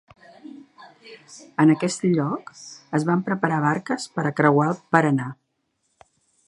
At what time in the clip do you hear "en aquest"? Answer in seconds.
1.63-2.07